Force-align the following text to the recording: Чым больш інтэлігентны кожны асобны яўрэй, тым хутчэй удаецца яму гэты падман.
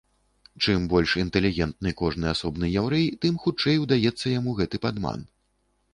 Чым 0.63 0.87
больш 0.93 1.11
інтэлігентны 1.23 1.91
кожны 2.01 2.25
асобны 2.33 2.71
яўрэй, 2.81 3.05
тым 3.27 3.37
хутчэй 3.45 3.81
удаецца 3.85 4.25
яму 4.39 4.51
гэты 4.61 4.77
падман. 4.87 5.19